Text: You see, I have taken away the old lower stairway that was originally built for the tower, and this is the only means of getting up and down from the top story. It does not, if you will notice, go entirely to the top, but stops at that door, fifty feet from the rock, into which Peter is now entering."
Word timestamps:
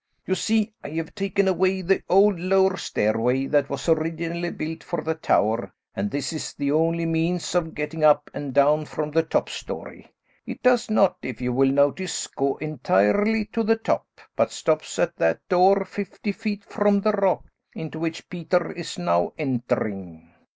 You 0.25 0.33
see, 0.33 0.73
I 0.83 0.89
have 0.93 1.13
taken 1.13 1.47
away 1.47 1.83
the 1.83 2.01
old 2.09 2.39
lower 2.39 2.75
stairway 2.75 3.45
that 3.45 3.69
was 3.69 3.87
originally 3.87 4.49
built 4.49 4.83
for 4.83 5.01
the 5.03 5.13
tower, 5.13 5.71
and 5.95 6.09
this 6.09 6.33
is 6.33 6.53
the 6.55 6.71
only 6.71 7.05
means 7.05 7.53
of 7.53 7.75
getting 7.75 8.03
up 8.03 8.27
and 8.33 8.51
down 8.51 8.85
from 8.85 9.11
the 9.11 9.21
top 9.21 9.47
story. 9.47 10.11
It 10.47 10.63
does 10.63 10.89
not, 10.89 11.17
if 11.21 11.39
you 11.39 11.53
will 11.53 11.69
notice, 11.71 12.25
go 12.25 12.55
entirely 12.55 13.45
to 13.53 13.61
the 13.61 13.75
top, 13.75 14.07
but 14.35 14.51
stops 14.51 14.97
at 14.97 15.15
that 15.17 15.47
door, 15.47 15.85
fifty 15.85 16.31
feet 16.31 16.63
from 16.65 17.01
the 17.01 17.11
rock, 17.11 17.45
into 17.75 17.99
which 17.99 18.27
Peter 18.27 18.71
is 18.71 18.97
now 18.97 19.33
entering." 19.37 20.31